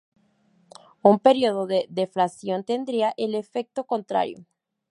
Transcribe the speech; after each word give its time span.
Un 1.03 1.19
período 1.19 1.67
de 1.67 1.85
deflación 1.91 2.63
tendría 2.63 3.13
el 3.17 3.35
efecto 3.35 3.85
contrario. 3.85 4.47